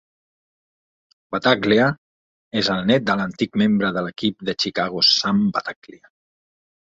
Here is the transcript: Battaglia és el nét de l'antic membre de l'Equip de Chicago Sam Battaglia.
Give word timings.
Battaglia 1.35 1.89
és 2.61 2.69
el 2.77 2.81
nét 2.93 3.05
de 3.11 3.17
l'antic 3.19 3.59
membre 3.65 3.93
de 3.99 4.03
l'Equip 4.07 4.47
de 4.51 4.57
Chicago 4.65 5.05
Sam 5.11 5.45
Battaglia. 5.59 6.11